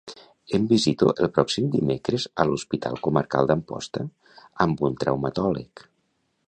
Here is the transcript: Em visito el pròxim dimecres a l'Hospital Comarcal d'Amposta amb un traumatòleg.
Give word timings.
Em 0.57 0.63
visito 0.69 1.09
el 1.25 1.29
pròxim 1.35 1.67
dimecres 1.75 2.25
a 2.43 2.47
l'Hospital 2.51 2.99
Comarcal 3.09 3.51
d'Amposta 3.51 4.07
amb 4.67 4.85
un 4.89 4.99
traumatòleg. 5.05 5.89